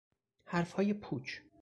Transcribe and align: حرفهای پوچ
حرفهای 0.45 0.93
پوچ 0.93 1.41